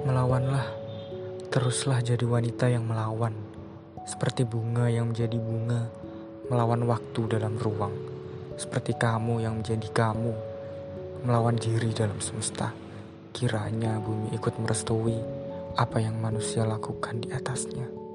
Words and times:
melawanlah, 0.00 0.64
teruslah 1.52 2.00
jadi 2.00 2.24
wanita 2.24 2.72
yang 2.72 2.88
melawan, 2.88 3.36
seperti 4.08 4.48
bunga 4.48 4.88
yang 4.88 5.12
menjadi 5.12 5.36
bunga, 5.36 5.92
melawan 6.48 6.88
waktu 6.88 7.20
dalam 7.28 7.60
ruang, 7.60 7.92
seperti 8.56 8.96
kamu 8.96 9.44
yang 9.44 9.60
menjadi 9.60 9.88
kamu, 9.92 10.32
melawan 11.28 11.56
diri 11.60 11.92
dalam 11.92 12.16
semesta. 12.18 12.72
Kiranya 13.30 14.00
bumi 14.00 14.34
ikut 14.34 14.56
merestui 14.58 15.14
apa 15.76 16.02
yang 16.02 16.18
manusia 16.18 16.64
lakukan 16.66 17.20
di 17.20 17.28
atasnya. 17.30 18.09